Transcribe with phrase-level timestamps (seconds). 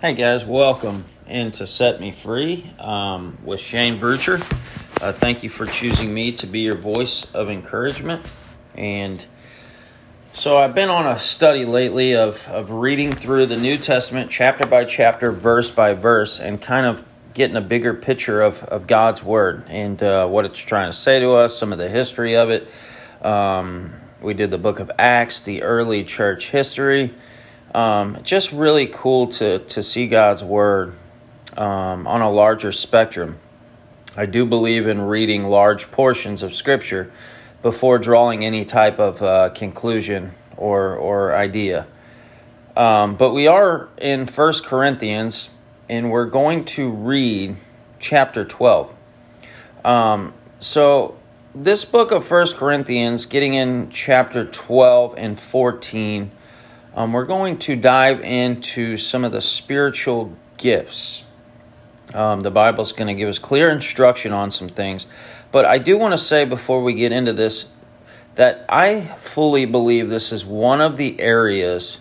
[0.00, 4.40] Hey guys, welcome into Set Me Free um, with Shane Brucher.
[5.02, 8.24] Uh, thank you for choosing me to be your voice of encouragement.
[8.76, 9.26] And
[10.34, 14.66] so I've been on a study lately of, of reading through the New Testament chapter
[14.66, 17.04] by chapter, verse by verse, and kind of
[17.34, 21.18] getting a bigger picture of, of God's Word and uh, what it's trying to say
[21.18, 22.68] to us, some of the history of it.
[23.20, 27.12] Um, we did the book of Acts, the early church history.
[27.74, 30.94] Um, just really cool to, to see God's Word
[31.56, 33.38] um, on a larger spectrum.
[34.16, 37.12] I do believe in reading large portions of Scripture
[37.62, 41.86] before drawing any type of uh, conclusion or, or idea.
[42.76, 45.50] Um, but we are in First Corinthians,
[45.88, 47.56] and we're going to read
[47.98, 48.94] chapter 12.
[49.84, 51.16] Um, so,
[51.54, 56.30] this book of First Corinthians, getting in chapter 12 and 14,
[56.98, 61.22] um, we're going to dive into some of the spiritual gifts.
[62.12, 65.06] Um, the Bible's going to give us clear instruction on some things.
[65.52, 67.66] But I do want to say before we get into this
[68.34, 71.98] that I fully believe this is one of the areas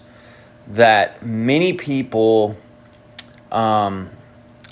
[0.69, 2.57] that many people
[3.51, 4.09] um,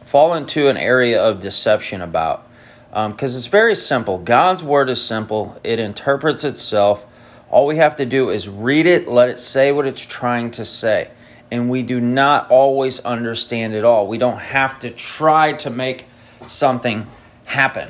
[0.06, 2.50] fall into an area of deception about.
[2.88, 4.18] Because um, it's very simple.
[4.18, 7.06] God's word is simple, it interprets itself.
[7.50, 10.66] All we have to do is read it, let it say what it's trying to
[10.66, 11.10] say.
[11.52, 14.08] And we do not always understand it all.
[14.08, 16.06] We don't have to try to make
[16.48, 17.08] something
[17.46, 17.90] happen,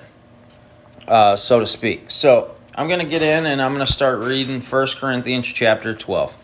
[1.07, 2.11] uh, so to speak.
[2.11, 5.93] So I'm going to get in and I'm going to start reading 1 Corinthians chapter
[5.93, 6.35] 12.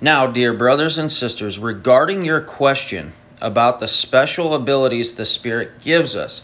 [0.00, 6.14] Now, dear brothers and sisters, regarding your question about the special abilities the Spirit gives
[6.14, 6.42] us,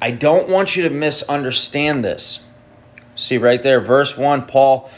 [0.00, 2.40] I don't want you to misunderstand this.
[3.16, 4.90] See right there, verse 1, Paul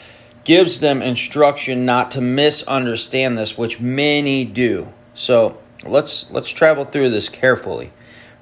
[0.47, 4.87] gives them instruction not to misunderstand this, which many do.
[5.13, 7.91] So let's let's travel through this carefully.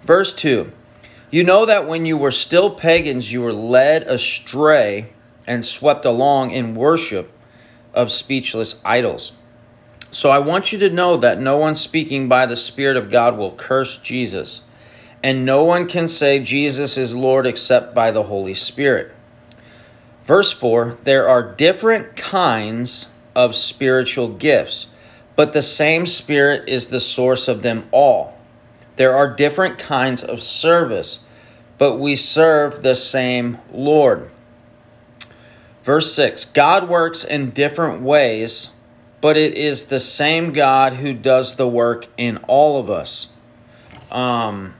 [0.03, 0.71] Verse 2
[1.31, 5.13] You know that when you were still pagans, you were led astray
[5.47, 7.31] and swept along in worship
[7.91, 9.31] of speechless idols.
[10.11, 13.35] So I want you to know that no one speaking by the Spirit of God
[13.35, 14.61] will curse Jesus,
[15.23, 19.14] and no one can say Jesus is Lord except by the Holy Spirit.
[20.25, 24.87] Verse 4 There are different kinds of spiritual gifts,
[25.35, 28.37] but the same Spirit is the source of them all.
[28.95, 31.19] There are different kinds of service,
[31.77, 34.29] but we serve the same Lord.
[35.83, 38.69] Verse 6 God works in different ways,
[39.21, 43.27] but it is the same God who does the work in all of us.
[44.09, 44.73] Um,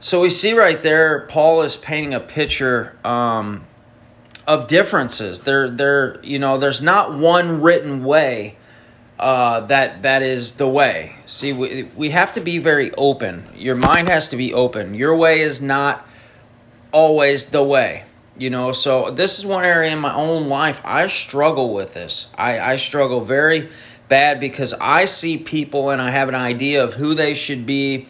[0.00, 3.66] so we see right there, Paul is painting a picture um,
[4.48, 5.40] of differences.
[5.40, 8.56] There, there, you know, there's not one written way
[9.18, 11.16] uh, that that is the way.
[11.26, 13.44] See, we we have to be very open.
[13.54, 14.94] Your mind has to be open.
[14.94, 16.08] Your way is not
[16.92, 18.04] always the way.
[18.38, 22.28] You know, so this is one area in my own life I struggle with this.
[22.36, 23.68] I, I struggle very
[24.06, 28.06] bad because I see people and I have an idea of who they should be,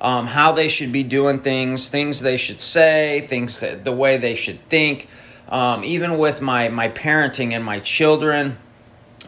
[0.00, 4.16] um, how they should be doing things, things they should say, things that the way
[4.16, 5.08] they should think
[5.48, 8.58] um, even with my my parenting and my children.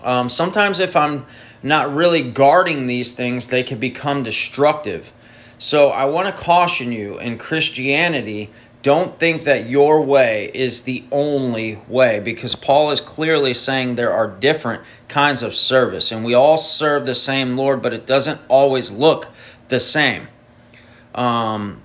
[0.03, 1.27] Um, sometimes, if I'm
[1.63, 5.13] not really guarding these things, they can become destructive.
[5.59, 8.51] So, I want to caution you in Christianity.
[8.83, 14.13] Don't think that your way is the only way because Paul is clearly saying there
[14.13, 18.41] are different kinds of service and we all serve the same Lord, but it doesn't
[18.49, 19.27] always look
[19.69, 20.29] the same.
[21.17, 21.83] Um,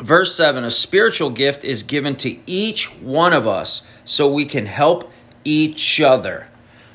[0.00, 4.66] Verse 7 A spiritual gift is given to each one of us so we can
[4.66, 5.10] help
[5.44, 6.48] each other.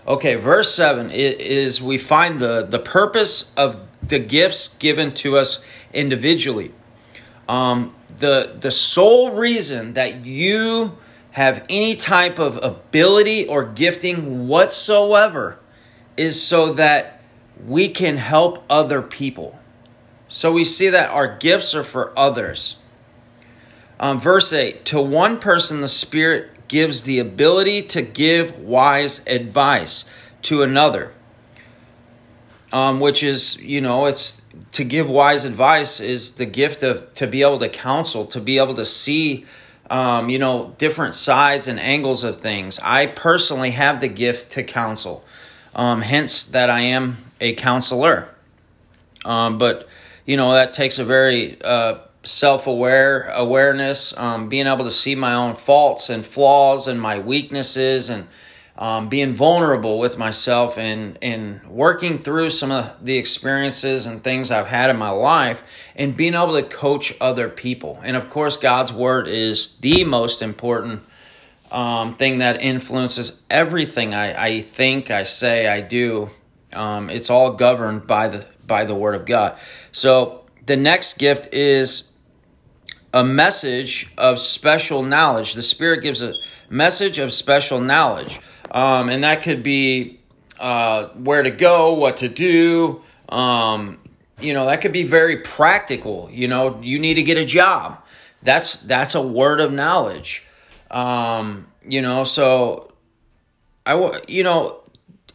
[0.08, 5.64] Okay, verse 7 is we find the, the purpose of the gifts given to us
[5.94, 6.74] individually.
[7.48, 10.98] Um, the, the sole reason that you
[11.32, 15.60] have any type of ability or gifting whatsoever
[16.16, 17.22] is so that
[17.66, 19.58] we can help other people.
[20.28, 22.78] So we see that our gifts are for others.
[24.04, 30.04] Um, verse 8 To one person, the Spirit gives the ability to give wise advice
[30.42, 31.14] to another.
[32.74, 34.42] Um, which is, you know, it's
[34.74, 38.58] to give wise advice is the gift of to be able to counsel, to be
[38.58, 39.46] able to see,
[39.90, 42.80] um, you know, different sides and angles of things.
[42.80, 45.24] I personally have the gift to counsel,
[45.76, 48.28] um, hence that I am a counselor.
[49.24, 49.88] Um, but
[50.26, 55.34] you know that takes a very uh, self-aware awareness um, being able to see my
[55.34, 58.28] own faults and flaws and my weaknesses and
[58.78, 64.50] um, being vulnerable with myself and and working through some of the experiences and things
[64.50, 65.62] I've had in my life
[65.96, 68.00] and being able to coach other people.
[68.04, 71.02] And of course, God's word is the most important
[71.72, 76.30] um, thing that influences everything I, I think, I say, I do.
[76.72, 79.58] Um, it's all governed by the by the word of God.
[79.92, 82.10] So the next gift is
[83.14, 85.54] a message of special knowledge.
[85.54, 86.34] The Spirit gives a
[86.70, 88.40] message of special knowledge.
[88.72, 90.20] Um, and that could be
[90.60, 93.02] uh, where to go, what to do.
[93.30, 94.00] Um,
[94.40, 96.28] you know, that could be very practical.
[96.32, 98.04] You know, you need to get a job.
[98.42, 100.46] That's that's a word of knowledge.
[100.92, 102.92] Um, you know, so
[103.86, 104.82] I you know,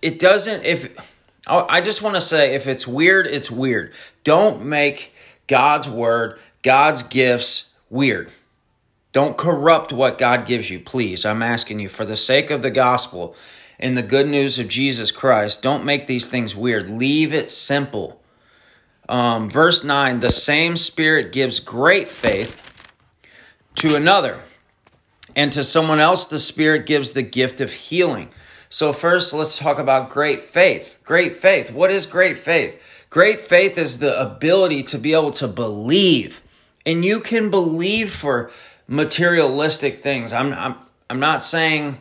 [0.02, 1.14] it doesn't if
[1.46, 3.92] I just want to say if it's weird, it's weird.
[4.24, 5.14] Don't make
[5.46, 8.30] God's word, God's gifts weird.
[9.12, 11.24] Don't corrupt what God gives you, please.
[11.24, 13.34] I'm asking you for the sake of the gospel
[13.78, 15.62] and the good news of Jesus Christ.
[15.62, 16.90] Don't make these things weird.
[16.90, 18.20] Leave it simple.
[19.08, 22.62] Um, verse 9 the same Spirit gives great faith
[23.76, 24.40] to another,
[25.36, 28.28] and to someone else, the Spirit gives the gift of healing.
[28.68, 30.98] So, first, let's talk about great faith.
[31.04, 31.70] Great faith.
[31.70, 33.06] What is great faith?
[33.08, 36.42] Great faith is the ability to be able to believe.
[36.88, 38.50] And you can believe for
[38.86, 40.32] materialistic things.
[40.32, 40.76] I'm I'm
[41.10, 41.98] I'm not saying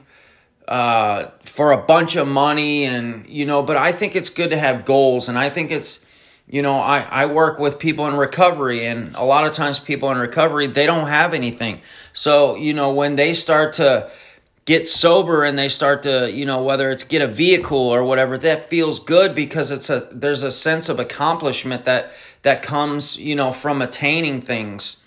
[0.65, 4.57] uh, for a bunch of money and you know, but I think it's good to
[4.57, 6.05] have goals, and I think it's
[6.47, 10.09] you know I I work with people in recovery, and a lot of times people
[10.09, 11.81] in recovery they don't have anything.
[12.13, 14.09] So you know when they start to
[14.63, 18.37] get sober and they start to you know whether it's get a vehicle or whatever
[18.37, 22.11] that feels good because it's a there's a sense of accomplishment that
[22.47, 25.03] that comes you know from attaining things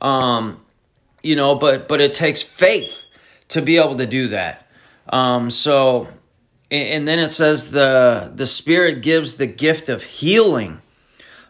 [0.00, 0.60] um
[1.24, 3.06] you know, but but it takes faith
[3.48, 4.68] to be able to do that.
[5.08, 6.08] Um, so,
[6.70, 10.80] and then it says the the Spirit gives the gift of healing.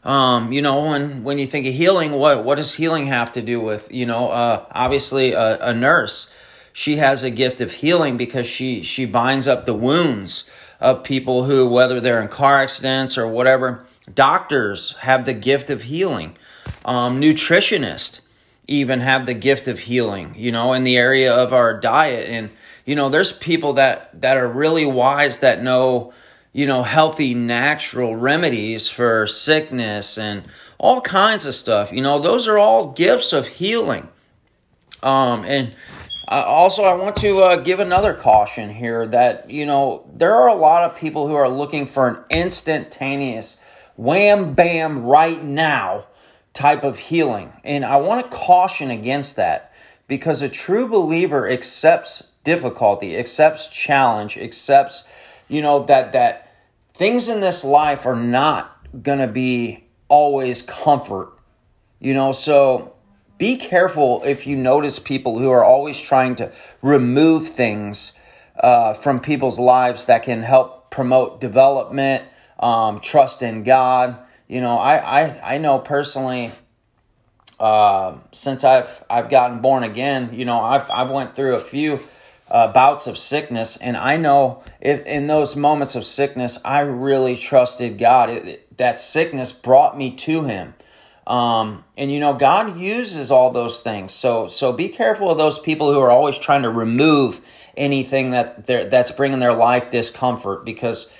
[0.05, 3.43] Um, you know, when when you think of healing, what what does healing have to
[3.43, 3.93] do with?
[3.93, 6.33] You know, uh, obviously a, a nurse,
[6.73, 10.49] she has a gift of healing because she she binds up the wounds
[10.81, 13.87] of people who, whether they're in car accidents or whatever.
[14.13, 16.37] Doctors have the gift of healing.
[16.85, 18.21] Um, nutritionist
[18.67, 22.29] even have the gift of healing, you know, in the area of our diet.
[22.29, 22.51] And,
[22.85, 26.13] you know, there's people that, that are really wise that know,
[26.53, 30.45] you know, healthy, natural remedies for sickness and
[30.79, 31.93] all kinds of stuff.
[31.93, 34.09] You know, those are all gifts of healing.
[35.03, 35.75] Um, and
[36.27, 40.49] uh, also, I want to uh, give another caution here that, you know, there are
[40.49, 43.61] a lot of people who are looking for an instantaneous
[43.97, 46.07] wham bam right now
[46.53, 47.53] type of healing.
[47.65, 49.73] And I want to caution against that
[50.07, 55.05] because a true believer accepts difficulty, accepts challenge, accepts,
[55.49, 56.53] you know, that that
[56.93, 61.33] things in this life are not going to be always comfort.
[61.99, 62.95] You know, so
[63.39, 66.53] be careful if you notice people who are always trying to
[66.83, 68.13] remove things
[68.61, 72.25] uh, from people's lives that can help promote development,
[72.59, 74.19] um, trust in God
[74.49, 76.53] you know, I, I, I know personally,
[77.59, 82.01] uh, since I've I've gotten born again, you know, I've I've went through a few
[82.51, 87.37] uh, bouts of sickness, and I know if in those moments of sickness, I really
[87.37, 88.31] trusted God.
[88.31, 90.75] It, that sickness brought me to Him,
[91.27, 94.13] um, and you know, God uses all those things.
[94.13, 97.41] So so be careful of those people who are always trying to remove
[97.79, 101.11] anything that they're, that's bringing their life discomfort because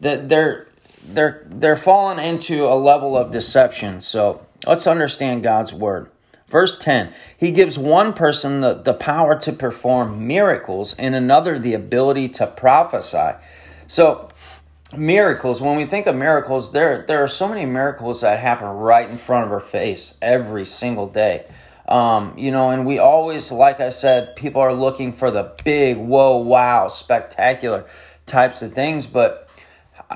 [0.00, 0.66] that they're
[1.04, 4.00] they're they're falling into a level of deception.
[4.00, 6.10] So let's understand God's word.
[6.52, 11.74] Verse 10 He gives one person the, the power to perform miracles and another the
[11.74, 13.38] ability to prophesy.
[13.86, 14.28] So,
[14.96, 19.08] miracles, when we think of miracles, there, there are so many miracles that happen right
[19.08, 21.46] in front of our face every single day.
[21.88, 25.96] Um, you know, and we always, like I said, people are looking for the big,
[25.96, 27.86] whoa, wow, spectacular
[28.26, 29.41] types of things, but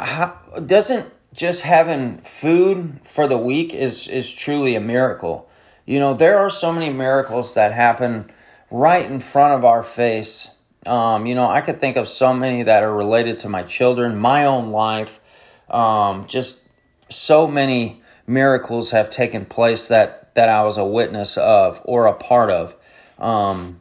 [0.04, 5.48] how, doesn't just having food for the week is is truly a miracle.
[5.84, 8.30] You know, there are so many miracles that happen
[8.70, 10.50] right in front of our face.
[10.84, 14.18] Um, you know, I could think of so many that are related to my children,
[14.18, 15.20] my own life.
[15.68, 16.64] Um, just
[17.08, 22.12] so many miracles have taken place that that I was a witness of or a
[22.12, 22.76] part of.
[23.18, 23.80] Um,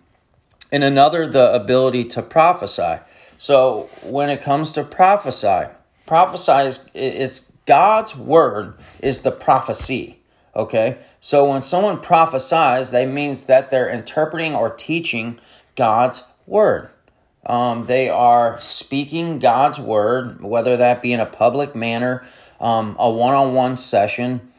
[0.71, 2.99] and another, the ability to prophesy.
[3.37, 5.67] So when it comes to prophesy,
[6.05, 10.19] prophesy is God's word is the prophecy.
[10.55, 10.97] Okay?
[11.19, 15.39] So when someone prophesies, that means that they're interpreting or teaching
[15.75, 16.89] God's word.
[17.45, 22.23] Um, they are speaking God's word, whether that be in a public manner,
[22.59, 24.51] um, a one on one session.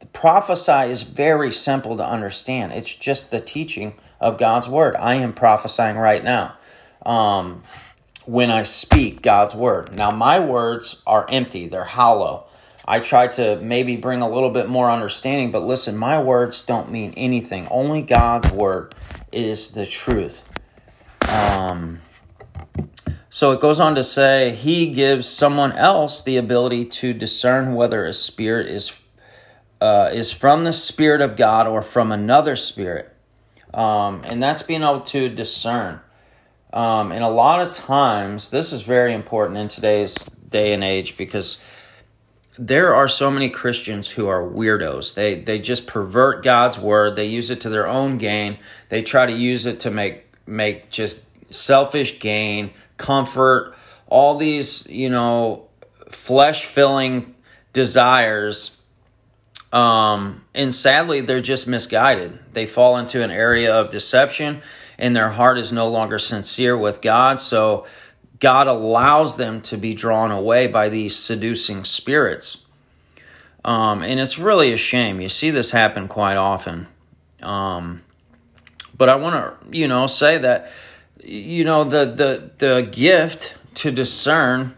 [0.00, 2.72] The prophesy is very simple to understand.
[2.72, 4.96] It's just the teaching of God's word.
[4.96, 6.56] I am prophesying right now
[7.06, 7.62] um,
[8.26, 9.96] when I speak God's word.
[9.96, 12.46] Now, my words are empty, they're hollow.
[12.88, 16.90] I try to maybe bring a little bit more understanding, but listen, my words don't
[16.90, 17.66] mean anything.
[17.68, 18.94] Only God's word
[19.32, 20.44] is the truth.
[21.28, 22.00] Um,
[23.28, 28.06] so it goes on to say, He gives someone else the ability to discern whether
[28.06, 28.92] a spirit is
[29.80, 33.14] uh, is from the Spirit of God or from another spirit.
[33.74, 36.00] Um, and that's being able to discern.
[36.72, 40.14] Um, and a lot of times, this is very important in today's
[40.48, 41.58] day and age because
[42.58, 45.14] there are so many Christians who are weirdos.
[45.14, 47.16] They they just pervert God's word.
[47.16, 48.58] They use it to their own gain.
[48.88, 51.18] They try to use it to make make just
[51.50, 53.74] selfish gain, comfort,
[54.06, 55.68] all these, you know,
[56.10, 57.34] flesh-filling
[57.72, 58.76] desires
[59.72, 62.38] um, and sadly, they're just misguided.
[62.52, 64.62] They fall into an area of deception,
[64.98, 67.38] and their heart is no longer sincere with God.
[67.38, 67.86] So,
[68.38, 72.58] God allows them to be drawn away by these seducing spirits.
[73.64, 75.20] Um, and it's really a shame.
[75.20, 76.86] You see this happen quite often.
[77.42, 78.02] Um,
[78.96, 80.70] but I want to, you know, say that,
[81.22, 84.74] you know, the the the gift to discern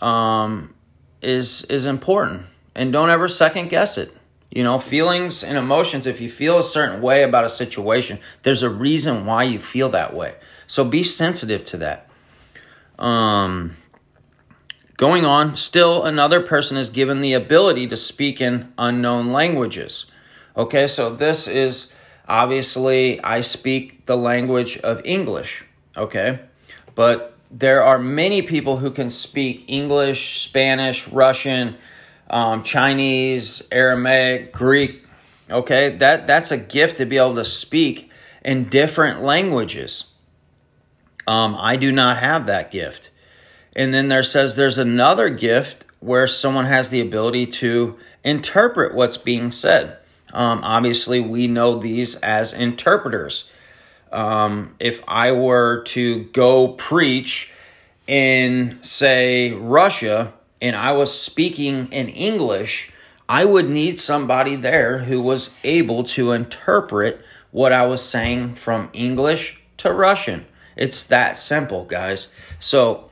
[0.00, 0.74] um,
[1.20, 4.15] is is important and don't ever second guess it.
[4.56, 8.62] You know, feelings and emotions, if you feel a certain way about a situation, there's
[8.62, 10.36] a reason why you feel that way.
[10.66, 12.08] So be sensitive to that.
[12.98, 13.76] Um,
[14.96, 20.06] going on, still another person is given the ability to speak in unknown languages.
[20.56, 21.92] Okay, so this is
[22.26, 25.66] obviously, I speak the language of English.
[25.98, 26.40] Okay,
[26.94, 31.76] but there are many people who can speak English, Spanish, Russian,
[32.28, 35.04] um, Chinese, Aramaic, Greek.
[35.50, 38.10] Okay, that that's a gift to be able to speak
[38.44, 40.04] in different languages.
[41.26, 43.10] Um, I do not have that gift.
[43.74, 49.16] And then there says there's another gift where someone has the ability to interpret what's
[49.16, 49.98] being said.
[50.32, 53.44] Um, obviously, we know these as interpreters.
[54.12, 57.50] Um, if I were to go preach
[58.06, 62.90] in, say, Russia, and I was speaking in English,
[63.28, 67.20] I would need somebody there who was able to interpret
[67.50, 70.46] what I was saying from English to Russian.
[70.76, 72.28] It's that simple, guys.
[72.60, 73.10] So,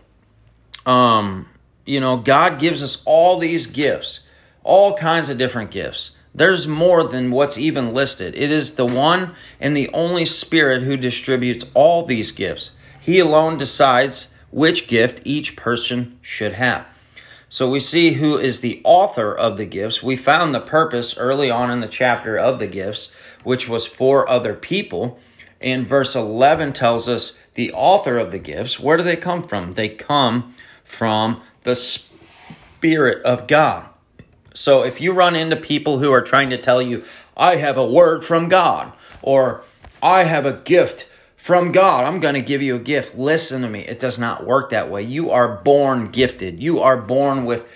[0.86, 1.48] um,
[1.84, 4.20] you know, God gives us all these gifts,
[4.62, 6.12] all kinds of different gifts.
[6.34, 8.34] There's more than what's even listed.
[8.34, 12.72] It is the one and the only Spirit who distributes all these gifts.
[13.00, 16.86] He alone decides which gift each person should have.
[17.54, 20.02] So we see who is the author of the gifts.
[20.02, 23.12] We found the purpose early on in the chapter of the gifts,
[23.44, 25.20] which was for other people.
[25.61, 28.80] And verse 11 tells us the author of the gifts.
[28.80, 29.70] Where do they come from?
[29.70, 33.87] They come from the Spirit of God.
[34.52, 37.04] So if you run into people who are trying to tell you,
[37.37, 38.92] I have a word from God,
[39.23, 39.62] or
[40.02, 41.06] I have a gift
[41.44, 42.06] from God.
[42.06, 43.18] I'm going to give you a gift.
[43.18, 43.80] Listen to me.
[43.80, 45.02] It does not work that way.
[45.02, 46.58] You are born gifted.
[46.58, 47.66] You are born with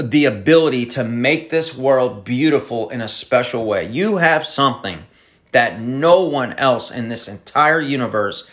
[0.00, 3.90] the ability to make this world beautiful in a special way.
[3.90, 5.02] You have something
[5.50, 8.44] that no one else in this entire universe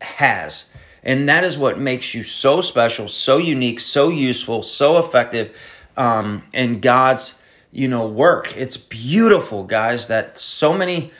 [0.00, 0.66] has.
[1.02, 5.52] And that is what makes you so special, so unique, so useful, so effective
[5.96, 7.34] um, in God's,
[7.72, 8.56] you know, work.
[8.56, 11.10] It's beautiful, guys, that so many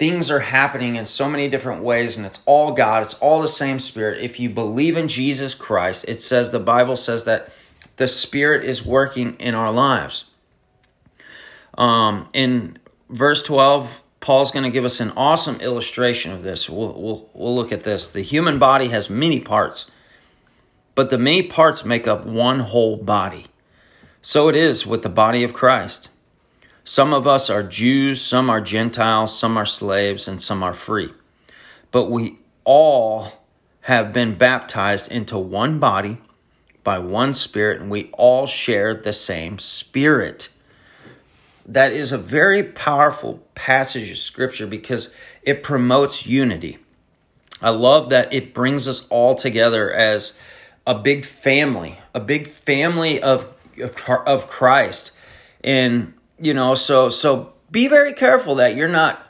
[0.00, 3.48] things are happening in so many different ways and it's all God, it's all the
[3.48, 4.22] same spirit.
[4.22, 7.50] If you believe in Jesus Christ, it says the Bible says that
[7.96, 10.24] the spirit is working in our lives.
[11.76, 12.78] Um, in
[13.10, 16.70] verse 12, Paul's going to give us an awesome illustration of this.
[16.70, 18.10] We'll, we'll, we'll look at this.
[18.10, 19.90] The human body has many parts,
[20.94, 23.48] but the many parts make up one whole body.
[24.22, 26.09] So it is with the body of Christ.
[26.90, 31.12] Some of us are Jews, some are Gentiles, some are slaves, and some are free.
[31.92, 33.28] But we all
[33.82, 36.18] have been baptized into one body
[36.82, 40.48] by one Spirit, and we all share the same Spirit.
[41.64, 45.10] That is a very powerful passage of Scripture because
[45.44, 46.78] it promotes unity.
[47.62, 50.32] I love that it brings us all together as
[50.88, 53.46] a big family, a big family of,
[54.26, 55.12] of Christ.
[55.62, 59.26] And you know so so be very careful that you're not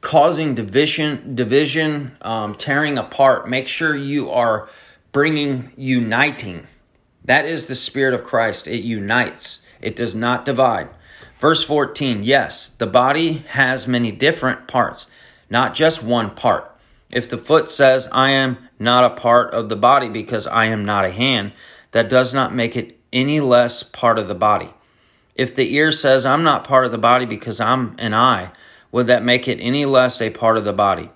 [0.00, 3.48] causing division, division, um, tearing apart.
[3.48, 4.68] Make sure you are
[5.12, 6.66] bringing uniting.
[7.24, 8.68] That is the Spirit of Christ.
[8.68, 10.90] It unites, it does not divide.
[11.40, 15.08] Verse 14 Yes, the body has many different parts,
[15.50, 16.72] not just one part.
[17.10, 20.84] If the foot says, I am not a part of the body because I am
[20.84, 21.52] not a hand,
[21.92, 24.70] that does not make it any less part of the body.
[25.36, 28.50] If the ear says, I'm not part of the body because I'm an eye,
[28.90, 31.10] would that make it any less a part of the body?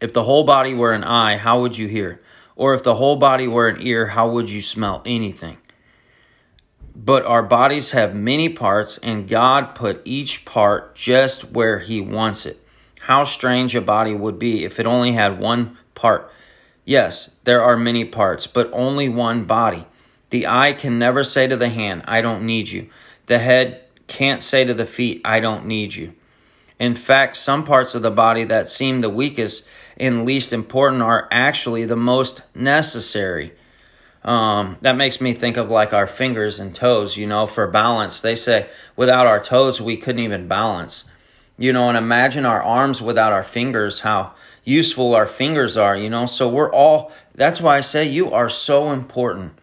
[0.00, 2.22] If the whole body were an eye, how would you hear?
[2.54, 5.58] Or if the whole body were an ear, how would you smell anything?
[6.94, 12.46] But our bodies have many parts, and God put each part just where He wants
[12.46, 12.62] it.
[13.00, 16.30] How strange a body would be if it only had one part.
[16.84, 19.86] Yes, there are many parts, but only one body.
[20.30, 22.88] The eye can never say to the hand, I don't need you.
[23.26, 26.14] The head can't say to the feet, I don't need you.
[26.78, 29.64] In fact, some parts of the body that seem the weakest
[29.96, 33.52] and least important are actually the most necessary.
[34.22, 38.20] Um, that makes me think of like our fingers and toes, you know, for balance.
[38.20, 41.04] They say without our toes, we couldn't even balance.
[41.58, 46.10] You know, and imagine our arms without our fingers, how useful our fingers are, you
[46.10, 46.26] know.
[46.26, 49.54] So we're all, that's why I say you are so important.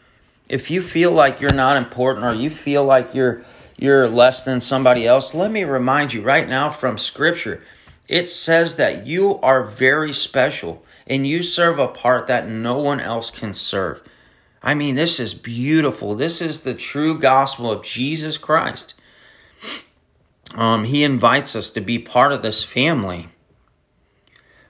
[0.53, 3.41] If you feel like you're not important or you feel like you're,
[3.75, 7.63] you're less than somebody else, let me remind you right now from Scripture.
[8.07, 12.99] It says that you are very special and you serve a part that no one
[12.99, 14.03] else can serve.
[14.61, 16.13] I mean, this is beautiful.
[16.13, 18.93] This is the true gospel of Jesus Christ.
[20.53, 23.29] Um, he invites us to be part of this family.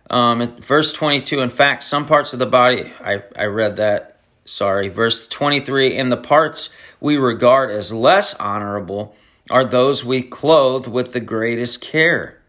[0.10, 4.13] Um, verse 22, in fact, some parts of the body, I, I read that,
[4.46, 4.90] sorry.
[4.90, 6.70] Verse 23, and the parts
[7.00, 9.16] we regard as less honorable
[9.50, 12.40] are those we clothe with the greatest care.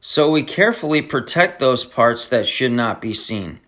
[0.00, 3.60] So we carefully protect those parts that should not be seen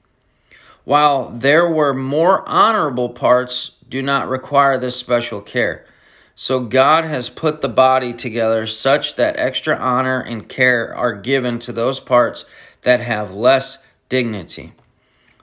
[0.84, 5.86] while there were more honorable parts, do not require this special care.
[6.34, 11.58] So God has put the body together such that extra honor and care are given
[11.60, 12.44] to those parts
[12.82, 14.72] that have less dignity.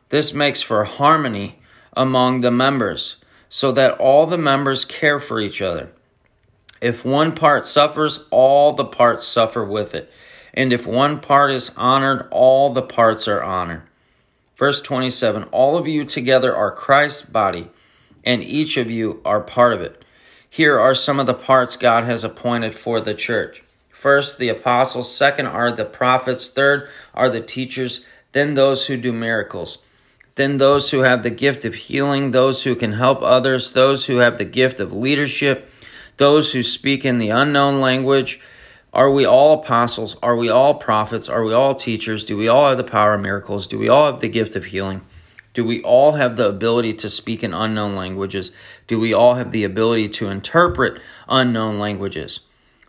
[0.09, 1.59] This makes for harmony
[1.93, 3.17] among the members,
[3.49, 5.89] so that all the members care for each other.
[6.81, 10.11] If one part suffers, all the parts suffer with it.
[10.53, 13.83] And if one part is honored, all the parts are honored.
[14.57, 17.69] Verse 27 All of you together are Christ's body,
[18.23, 20.03] and each of you are part of it.
[20.49, 23.63] Here are some of the parts God has appointed for the church.
[23.89, 25.15] First, the apostles.
[25.15, 26.49] Second are the prophets.
[26.49, 28.03] Third are the teachers.
[28.31, 29.77] Then those who do miracles.
[30.35, 32.31] Then those who have the gift of healing.
[32.31, 33.71] Those who can help others.
[33.71, 35.69] Those who have the gift of leadership.
[36.17, 38.39] Those who speak in the unknown language
[38.93, 40.17] are we all apostles?
[40.21, 41.29] Are we all prophets?
[41.29, 42.25] Are we all teachers?
[42.25, 43.65] Do we all have the power of miracles?
[43.65, 45.01] Do we all have the gift of healing?
[45.53, 48.51] Do we all have the ability to speak in unknown languages?
[48.87, 52.41] Do we all have the ability to interpret unknown languages?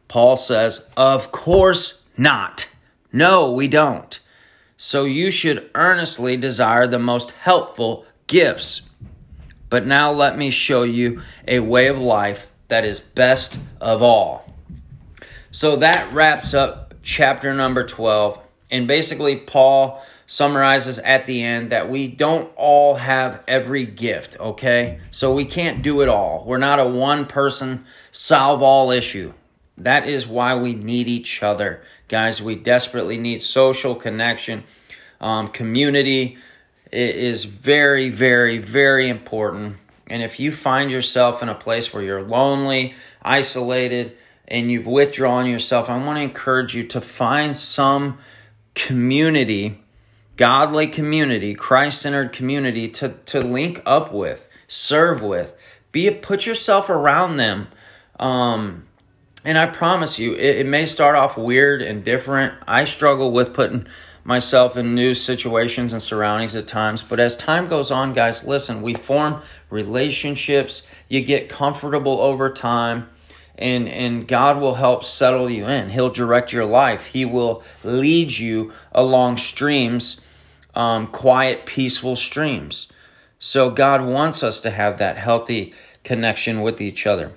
[0.09, 2.69] Paul says, Of course not.
[3.13, 4.19] No, we don't.
[4.85, 8.83] So you should earnestly desire the most helpful gifts.
[9.71, 14.53] But now let me show you a way of life that is best of all.
[15.53, 18.40] So that wraps up chapter number 12.
[18.73, 24.99] And basically, Paul summarizes at the end that we don't all have every gift, okay?
[25.12, 26.42] So we can't do it all.
[26.45, 29.33] We're not a one person solve all issue.
[29.85, 31.83] That is why we need each other.
[32.09, 34.64] Guys, we desperately need social connection.
[35.21, 36.38] Um, community
[36.92, 39.77] it is very, very, very important.
[40.07, 45.47] And if you find yourself in a place where you're lonely, isolated, and you've withdrawn
[45.47, 48.18] yourself, I want to encourage you to find some
[48.75, 49.83] community,
[50.37, 55.57] godly community, Christ centered community to, to link up with, serve with.
[55.92, 57.68] Be put yourself around them.
[58.21, 58.87] Um,
[59.45, 62.55] and I promise you, it, it may start off weird and different.
[62.67, 63.87] I struggle with putting
[64.25, 67.03] myself in new situations and surroundings at times.
[67.03, 70.87] But as time goes on, guys, listen, we form relationships.
[71.09, 73.09] You get comfortable over time
[73.57, 75.91] and and God will help settle you in.
[75.91, 77.07] He'll direct your life.
[77.07, 80.21] He will lead you along streams,
[80.75, 82.89] um, quiet, peaceful streams.
[83.39, 85.75] So God wants us to have that healthy
[86.05, 87.33] connection with each other.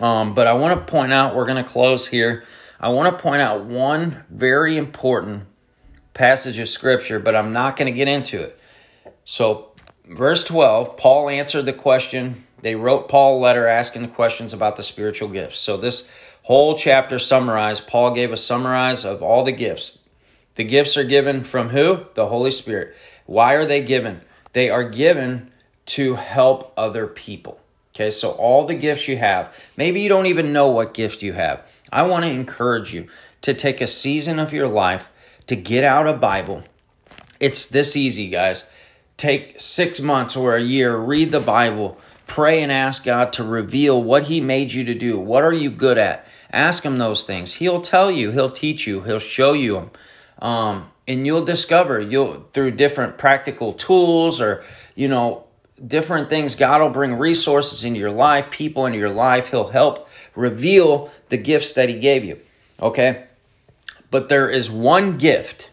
[0.00, 2.44] Um, but I want to point out, we're going to close here.
[2.78, 5.44] I want to point out one very important
[6.12, 8.58] passage of scripture, but I'm not going to get into it.
[9.24, 9.72] So,
[10.04, 14.76] verse 12, Paul answered the question they wrote Paul a letter asking the questions about
[14.76, 15.58] the spiritual gifts.
[15.60, 16.08] So this
[16.42, 20.00] whole chapter summarized, Paul gave a summarize of all the gifts.
[20.54, 22.06] The gifts are given from who?
[22.14, 22.96] The Holy Spirit.
[23.26, 24.22] Why are they given?
[24.52, 25.52] They are given
[25.86, 27.60] to help other people.
[27.96, 31.32] Okay, so all the gifts you have, maybe you don't even know what gift you
[31.32, 31.66] have.
[31.90, 33.08] I want to encourage you
[33.40, 35.08] to take a season of your life
[35.46, 36.62] to get out a Bible.
[37.40, 38.68] It's this easy, guys.
[39.16, 44.02] Take six months or a year, read the Bible, pray and ask God to reveal
[44.02, 45.18] what He made you to do.
[45.18, 46.26] What are you good at?
[46.52, 47.54] Ask Him those things.
[47.54, 49.90] He'll tell you, He'll teach you, He'll show you them.
[50.38, 54.62] Um, and you'll discover you'll through different practical tools or
[54.94, 55.45] you know
[55.84, 60.08] different things god will bring resources into your life people into your life he'll help
[60.34, 62.38] reveal the gifts that he gave you
[62.80, 63.24] okay
[64.10, 65.70] but there is one gift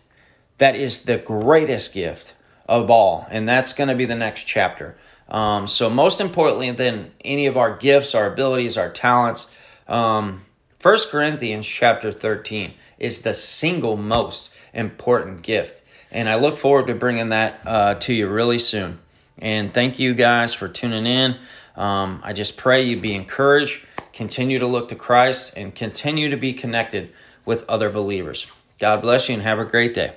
[0.57, 2.33] that is the greatest gift
[2.67, 4.95] of all and that's going to be the next chapter
[5.29, 9.47] um, so most importantly than any of our gifts our abilities our talents
[9.87, 10.41] um,
[10.83, 15.81] 1 corinthians chapter 13 is the single most important gift.
[16.11, 18.99] And I look forward to bringing that uh, to you really soon.
[19.37, 21.37] And thank you guys for tuning in.
[21.75, 23.81] Um, I just pray you be encouraged,
[24.13, 27.11] continue to look to Christ, and continue to be connected
[27.45, 28.45] with other believers.
[28.79, 30.13] God bless you and have a great day.